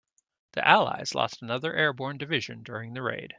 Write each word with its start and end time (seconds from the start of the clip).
The 0.53 0.67
allies 0.67 1.13
lost 1.13 1.43
another 1.43 1.75
airborne 1.75 2.17
division 2.17 2.63
during 2.63 2.95
the 2.95 3.03
raid. 3.03 3.29